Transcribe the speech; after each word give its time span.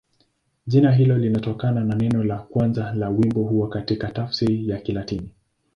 Jina 0.67 0.91
hilo 0.91 1.17
linatokana 1.17 1.83
na 1.83 1.95
neno 1.95 2.23
la 2.23 2.37
kwanza 2.37 2.93
la 2.93 3.09
wimbo 3.09 3.43
huo 3.43 3.67
katika 3.67 4.11
tafsiri 4.11 4.69
ya 4.69 4.79
Kilatini. 4.81 5.29